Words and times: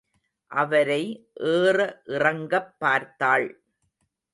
அவரை 0.51 1.03
ஏற 1.51 2.01
இறங்கப் 2.05 2.75
பார்த்தாள். 2.79 3.47